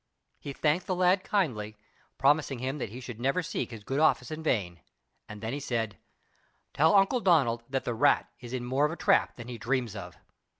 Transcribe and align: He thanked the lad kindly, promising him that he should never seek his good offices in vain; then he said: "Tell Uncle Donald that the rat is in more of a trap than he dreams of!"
He 0.39 0.51
thanked 0.51 0.87
the 0.87 0.95
lad 0.95 1.23
kindly, 1.23 1.77
promising 2.17 2.57
him 2.57 2.79
that 2.79 2.89
he 2.89 2.99
should 2.99 3.19
never 3.19 3.43
seek 3.43 3.69
his 3.69 3.83
good 3.83 3.99
offices 3.99 4.35
in 4.35 4.41
vain; 4.41 4.79
then 5.29 5.53
he 5.53 5.59
said: 5.59 5.95
"Tell 6.73 6.95
Uncle 6.95 7.19
Donald 7.19 7.61
that 7.69 7.83
the 7.85 7.93
rat 7.93 8.27
is 8.39 8.51
in 8.51 8.65
more 8.65 8.85
of 8.87 8.91
a 8.91 8.95
trap 8.95 9.35
than 9.35 9.47
he 9.47 9.59
dreams 9.59 9.95
of!" 9.95 10.17